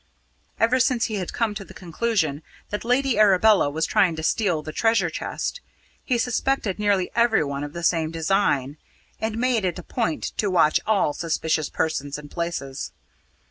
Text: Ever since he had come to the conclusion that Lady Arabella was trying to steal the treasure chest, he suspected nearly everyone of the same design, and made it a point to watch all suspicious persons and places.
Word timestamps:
Ever 0.59 0.79
since 0.79 1.05
he 1.05 1.17
had 1.17 1.31
come 1.31 1.53
to 1.53 1.63
the 1.63 1.75
conclusion 1.75 2.41
that 2.71 2.83
Lady 2.83 3.19
Arabella 3.19 3.69
was 3.69 3.85
trying 3.85 4.15
to 4.15 4.23
steal 4.23 4.63
the 4.63 4.71
treasure 4.71 5.11
chest, 5.11 5.61
he 6.03 6.17
suspected 6.17 6.79
nearly 6.79 7.11
everyone 7.13 7.63
of 7.63 7.73
the 7.73 7.83
same 7.83 8.09
design, 8.09 8.77
and 9.19 9.37
made 9.37 9.63
it 9.63 9.77
a 9.77 9.83
point 9.83 10.23
to 10.37 10.49
watch 10.49 10.79
all 10.87 11.13
suspicious 11.13 11.69
persons 11.69 12.17
and 12.17 12.31
places. 12.31 12.93